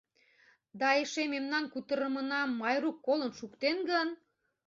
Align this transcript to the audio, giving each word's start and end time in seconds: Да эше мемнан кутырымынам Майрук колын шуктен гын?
Да 0.79 0.87
эше 1.01 1.23
мемнан 1.33 1.65
кутырымынам 1.73 2.49
Майрук 2.59 2.97
колын 3.05 3.31
шуктен 3.39 3.77
гын? 3.89 4.07